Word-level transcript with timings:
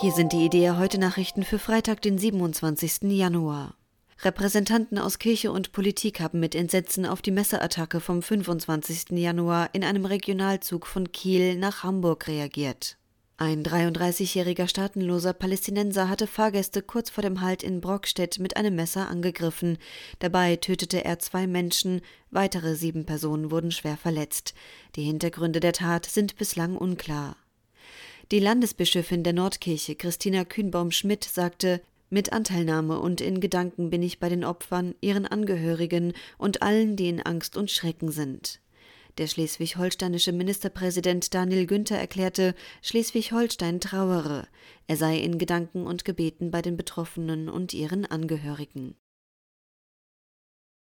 Hier 0.00 0.12
sind 0.12 0.32
die 0.32 0.46
Idee 0.46 0.70
heute 0.70 0.96
Nachrichten 0.96 1.42
für 1.42 1.58
Freitag, 1.58 2.00
den 2.00 2.16
27. 2.16 3.02
Januar. 3.02 3.74
Repräsentanten 4.22 4.98
aus 4.98 5.18
Kirche 5.18 5.52
und 5.52 5.72
Politik 5.72 6.20
haben 6.20 6.40
mit 6.40 6.54
Entsetzen 6.54 7.04
auf 7.04 7.20
die 7.20 7.30
Messerattacke 7.30 8.00
vom 8.00 8.22
25. 8.22 9.10
Januar 9.18 9.68
in 9.74 9.84
einem 9.84 10.06
Regionalzug 10.06 10.86
von 10.86 11.12
Kiel 11.12 11.56
nach 11.56 11.82
Hamburg 11.82 12.28
reagiert. 12.28 12.96
Ein 13.36 13.62
33-jähriger 13.62 14.68
staatenloser 14.68 15.34
Palästinenser 15.34 16.08
hatte 16.08 16.26
Fahrgäste 16.26 16.80
kurz 16.80 17.10
vor 17.10 17.20
dem 17.20 17.42
Halt 17.42 17.62
in 17.62 17.82
Brockstedt 17.82 18.38
mit 18.38 18.56
einem 18.56 18.76
Messer 18.76 19.06
angegriffen. 19.06 19.76
Dabei 20.18 20.56
tötete 20.56 21.04
er 21.04 21.18
zwei 21.18 21.46
Menschen, 21.46 22.00
weitere 22.30 22.74
sieben 22.74 23.04
Personen 23.04 23.50
wurden 23.50 23.70
schwer 23.70 23.98
verletzt. 23.98 24.54
Die 24.96 25.02
Hintergründe 25.02 25.60
der 25.60 25.74
Tat 25.74 26.06
sind 26.06 26.36
bislang 26.36 26.74
unklar. 26.74 27.36
Die 28.32 28.38
Landesbischöfin 28.38 29.24
der 29.24 29.32
Nordkirche, 29.32 29.96
Christina 29.96 30.44
Kühnbaum-Schmidt, 30.44 31.24
sagte, 31.24 31.80
mit 32.10 32.32
Anteilnahme 32.32 33.00
und 33.00 33.20
in 33.20 33.40
Gedanken 33.40 33.90
bin 33.90 34.04
ich 34.04 34.20
bei 34.20 34.28
den 34.28 34.44
Opfern, 34.44 34.94
ihren 35.00 35.26
Angehörigen 35.26 36.12
und 36.38 36.62
allen, 36.62 36.94
die 36.94 37.08
in 37.08 37.20
Angst 37.20 37.56
und 37.56 37.72
Schrecken 37.72 38.12
sind. 38.12 38.60
Der 39.18 39.26
schleswig-holsteinische 39.26 40.30
Ministerpräsident 40.30 41.34
Daniel 41.34 41.66
Günther 41.66 41.98
erklärte, 41.98 42.54
Schleswig-Holstein 42.82 43.80
trauere. 43.80 44.46
Er 44.86 44.96
sei 44.96 45.18
in 45.18 45.38
Gedanken 45.38 45.84
und 45.84 46.04
Gebeten 46.04 46.52
bei 46.52 46.62
den 46.62 46.76
Betroffenen 46.76 47.48
und 47.48 47.74
ihren 47.74 48.06
Angehörigen. 48.06 48.94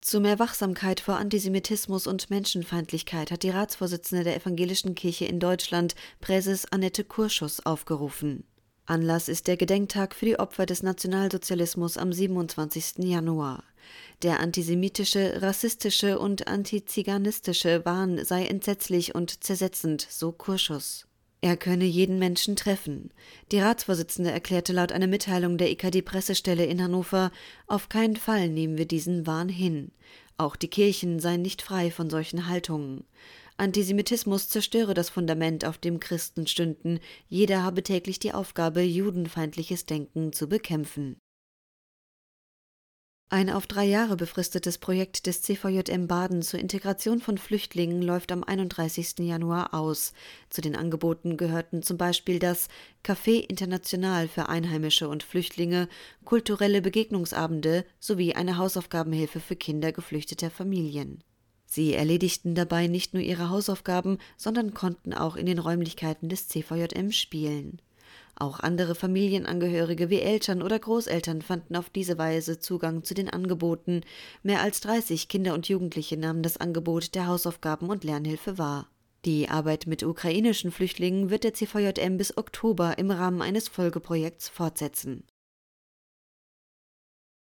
Zu 0.00 0.20
mehr 0.20 0.38
Wachsamkeit 0.38 1.00
vor 1.00 1.16
Antisemitismus 1.16 2.06
und 2.06 2.30
Menschenfeindlichkeit 2.30 3.30
hat 3.30 3.42
die 3.42 3.50
Ratsvorsitzende 3.50 4.24
der 4.24 4.36
Evangelischen 4.36 4.94
Kirche 4.94 5.24
in 5.24 5.40
Deutschland, 5.40 5.94
Präses 6.20 6.70
Annette 6.70 7.02
Kurschus, 7.02 7.64
aufgerufen. 7.64 8.44
Anlass 8.84 9.28
ist 9.28 9.48
der 9.48 9.56
Gedenktag 9.56 10.14
für 10.14 10.26
die 10.26 10.38
Opfer 10.38 10.64
des 10.64 10.84
Nationalsozialismus 10.84 11.98
am 11.98 12.12
27. 12.12 12.98
Januar. 12.98 13.64
Der 14.22 14.38
antisemitische, 14.38 15.42
rassistische 15.42 16.20
und 16.20 16.46
antiziganistische 16.46 17.84
Wahn 17.84 18.24
sei 18.24 18.46
entsetzlich 18.46 19.14
und 19.14 19.42
zersetzend, 19.42 20.06
so 20.08 20.30
Kurschus. 20.30 21.06
Er 21.46 21.56
könne 21.56 21.84
jeden 21.84 22.18
Menschen 22.18 22.56
treffen. 22.56 23.12
Die 23.52 23.60
Ratsvorsitzende 23.60 24.32
erklärte 24.32 24.72
laut 24.72 24.90
einer 24.90 25.06
Mitteilung 25.06 25.58
der 25.58 25.70
IKD-Pressestelle 25.70 26.64
in 26.64 26.82
Hannover, 26.82 27.30
auf 27.68 27.88
keinen 27.88 28.16
Fall 28.16 28.48
nehmen 28.48 28.78
wir 28.78 28.86
diesen 28.86 29.28
Wahn 29.28 29.48
hin. 29.48 29.92
Auch 30.38 30.56
die 30.56 30.66
Kirchen 30.66 31.20
seien 31.20 31.42
nicht 31.42 31.62
frei 31.62 31.92
von 31.92 32.10
solchen 32.10 32.48
Haltungen. 32.48 33.04
Antisemitismus 33.58 34.48
zerstöre 34.48 34.92
das 34.92 35.08
Fundament, 35.08 35.64
auf 35.64 35.78
dem 35.78 36.00
Christen 36.00 36.48
stünden. 36.48 36.98
Jeder 37.28 37.62
habe 37.62 37.84
täglich 37.84 38.18
die 38.18 38.32
Aufgabe, 38.32 38.80
judenfeindliches 38.82 39.86
Denken 39.86 40.32
zu 40.32 40.48
bekämpfen. 40.48 41.16
Ein 43.28 43.50
auf 43.50 43.66
drei 43.66 43.84
Jahre 43.84 44.16
befristetes 44.16 44.78
Projekt 44.78 45.26
des 45.26 45.42
CVJM 45.42 46.06
Baden 46.06 46.42
zur 46.42 46.60
Integration 46.60 47.18
von 47.18 47.38
Flüchtlingen 47.38 48.00
läuft 48.00 48.30
am 48.30 48.44
31. 48.44 49.18
Januar 49.18 49.74
aus. 49.74 50.12
Zu 50.48 50.60
den 50.60 50.76
Angeboten 50.76 51.36
gehörten 51.36 51.82
zum 51.82 51.98
Beispiel 51.98 52.38
das 52.38 52.68
Café 53.04 53.40
International 53.40 54.28
für 54.28 54.48
Einheimische 54.48 55.08
und 55.08 55.24
Flüchtlinge, 55.24 55.88
kulturelle 56.24 56.80
Begegnungsabende 56.80 57.84
sowie 57.98 58.34
eine 58.34 58.58
Hausaufgabenhilfe 58.58 59.40
für 59.40 59.56
Kinder 59.56 59.90
geflüchteter 59.90 60.50
Familien. 60.50 61.24
Sie 61.64 61.94
erledigten 61.94 62.54
dabei 62.54 62.86
nicht 62.86 63.12
nur 63.12 63.24
ihre 63.24 63.50
Hausaufgaben, 63.50 64.18
sondern 64.36 64.72
konnten 64.72 65.12
auch 65.12 65.34
in 65.34 65.46
den 65.46 65.58
Räumlichkeiten 65.58 66.28
des 66.28 66.46
CVJM 66.46 67.10
spielen. 67.10 67.82
Auch 68.38 68.60
andere 68.60 68.94
Familienangehörige 68.94 70.10
wie 70.10 70.20
Eltern 70.20 70.60
oder 70.60 70.78
Großeltern 70.78 71.40
fanden 71.40 71.74
auf 71.74 71.88
diese 71.88 72.18
Weise 72.18 72.58
Zugang 72.58 73.02
zu 73.02 73.14
den 73.14 73.30
Angeboten. 73.30 74.02
Mehr 74.42 74.60
als 74.60 74.80
30 74.82 75.28
Kinder 75.28 75.54
und 75.54 75.68
Jugendliche 75.68 76.18
nahmen 76.18 76.42
das 76.42 76.58
Angebot 76.58 77.14
der 77.14 77.26
Hausaufgaben 77.26 77.88
und 77.88 78.04
Lernhilfe 78.04 78.58
wahr. 78.58 78.88
Die 79.24 79.48
Arbeit 79.48 79.86
mit 79.86 80.02
ukrainischen 80.02 80.70
Flüchtlingen 80.70 81.30
wird 81.30 81.44
der 81.44 81.54
CVJM 81.54 82.18
bis 82.18 82.36
Oktober 82.36 82.98
im 82.98 83.10
Rahmen 83.10 83.40
eines 83.40 83.68
Folgeprojekts 83.68 84.50
fortsetzen. 84.50 85.24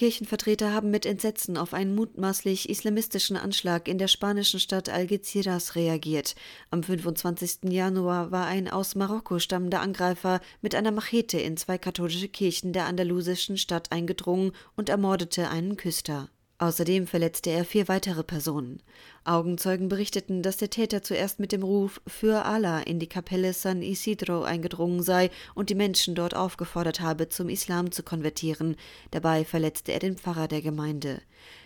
Kirchenvertreter 0.00 0.72
haben 0.72 0.90
mit 0.90 1.04
Entsetzen 1.04 1.58
auf 1.58 1.74
einen 1.74 1.94
mutmaßlich 1.94 2.70
islamistischen 2.70 3.36
Anschlag 3.36 3.86
in 3.86 3.98
der 3.98 4.08
spanischen 4.08 4.58
Stadt 4.58 4.88
Algeciras 4.88 5.74
reagiert. 5.74 6.36
Am 6.70 6.82
25. 6.82 7.70
Januar 7.70 8.30
war 8.30 8.46
ein 8.46 8.70
aus 8.70 8.94
Marokko 8.94 9.38
stammender 9.40 9.82
Angreifer 9.82 10.40
mit 10.62 10.74
einer 10.74 10.90
Machete 10.90 11.38
in 11.38 11.58
zwei 11.58 11.76
katholische 11.76 12.28
Kirchen 12.28 12.72
der 12.72 12.86
andalusischen 12.86 13.58
Stadt 13.58 13.92
eingedrungen 13.92 14.52
und 14.74 14.88
ermordete 14.88 15.50
einen 15.50 15.76
Küster. 15.76 16.30
Außerdem 16.60 17.06
verletzte 17.06 17.48
er 17.48 17.64
vier 17.64 17.88
weitere 17.88 18.22
Personen. 18.22 18.82
Augenzeugen 19.24 19.88
berichteten, 19.88 20.42
dass 20.42 20.58
der 20.58 20.68
Täter 20.68 21.02
zuerst 21.02 21.40
mit 21.40 21.52
dem 21.52 21.62
Ruf 21.62 22.02
für 22.06 22.44
Allah 22.44 22.80
in 22.80 22.98
die 22.98 23.06
Kapelle 23.06 23.54
San 23.54 23.80
Isidro 23.80 24.42
eingedrungen 24.42 25.02
sei 25.02 25.30
und 25.54 25.70
die 25.70 25.74
Menschen 25.74 26.14
dort 26.14 26.36
aufgefordert 26.36 27.00
habe, 27.00 27.30
zum 27.30 27.48
Islam 27.48 27.92
zu 27.92 28.02
konvertieren. 28.02 28.76
Dabei 29.10 29.46
verletzte 29.46 29.92
er 29.92 30.00
den 30.00 30.18
Pfarrer 30.18 30.48
der 30.48 30.60
Gemeinde. 30.60 31.22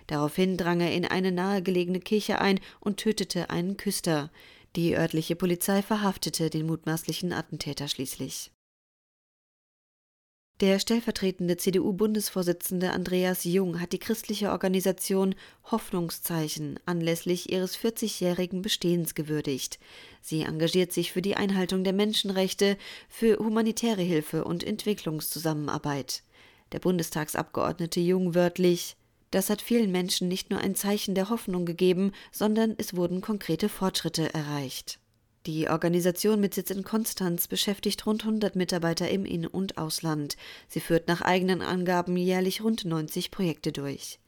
Daraufhin 0.07 0.57
drang 0.57 0.81
er 0.81 0.93
in 0.93 1.05
eine 1.05 1.33
nahegelegene 1.33 1.99
Kirche 1.99 2.41
ein 2.41 2.61
und 2.79 2.99
tötete 2.99 3.51
einen 3.51 3.77
Küster. 3.77 4.31
Die 4.77 4.97
örtliche 4.97 5.35
Polizei 5.35 5.83
verhaftete 5.83 6.51
den 6.51 6.67
mutmaßlichen 6.67 7.33
Attentäter 7.33 7.89
schließlich. 7.89 8.54
Der 10.61 10.79
stellvertretende 10.79 11.57
CDU-Bundesvorsitzende 11.57 12.93
Andreas 12.93 13.43
Jung 13.43 13.81
hat 13.81 13.93
die 13.93 13.99
christliche 13.99 14.51
Organisation 14.51 15.35
Hoffnungszeichen 15.65 16.79
anlässlich 16.87 17.51
ihres 17.51 17.77
40-jährigen 17.77 18.63
Bestehens 18.63 19.17
gewürdigt. 19.17 19.81
Sie 20.21 20.43
engagiert 20.43 20.93
sich 20.93 21.11
für 21.11 21.23
die 21.23 21.37
Einhaltung 21.37 21.83
der 21.83 21.93
Menschenrechte, 21.93 22.77
für 23.09 23.39
humanitäre 23.39 24.03
Hilfe 24.03 24.45
und 24.45 24.63
Entwicklungszusammenarbeit. 24.63 26.23
Der 26.71 26.79
Bundestagsabgeordnete 26.79 27.99
Jung 27.99 28.37
wörtlich 28.37 28.97
das 29.35 29.51
hat 29.51 29.63
vielen 29.63 29.91
Menschen 29.91 30.29
nicht 30.29 30.51
nur 30.51 30.61
ein 30.61 30.77
Zeichen 30.77 31.17
der 31.17 31.29
Hoffnung 31.29 31.67
gegeben, 31.67 32.13
sondern 32.31 32.77
es 32.79 32.95
wurden 32.95 33.21
konkrete 33.21 33.69
Fortschritte 33.69 34.33
erreicht. 34.33 35.01
Die 35.47 35.69
Organisation 35.69 36.41
mit 36.41 36.55
Sitz 36.55 36.71
in 36.71 36.85
Konstanz 36.85 37.49
beschäftigt 37.49 38.07
rund 38.07 38.25
100 38.25 38.57
Mitarbeiter 38.57 39.11
im 39.11 39.27
In- 39.27 39.47
und 39.47 39.77
Ausland. 39.77 40.37
Sie 40.69 40.81
führt 40.81 41.07
nach 41.07 41.21
eigenen 41.21 41.61
Angaben 41.61 42.17
jährlich 42.17 42.63
rund 42.63 42.87
90 42.87 43.31
Projekte 43.31 43.71
durch. 43.71 44.19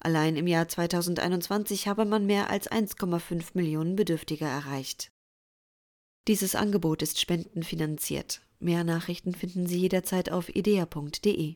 Allein 0.00 0.36
im 0.36 0.46
Jahr 0.46 0.68
2021 0.68 1.88
habe 1.88 2.04
man 2.04 2.26
mehr 2.26 2.50
als 2.50 2.70
1,5 2.70 3.52
Millionen 3.54 3.96
Bedürftige 3.96 4.44
erreicht. 4.44 5.10
Dieses 6.28 6.54
Angebot 6.54 7.02
ist 7.02 7.20
spendenfinanziert. 7.20 8.42
Mehr 8.58 8.84
Nachrichten 8.84 9.34
finden 9.34 9.66
Sie 9.66 9.78
jederzeit 9.78 10.30
auf 10.30 10.54
idea.de. 10.54 11.54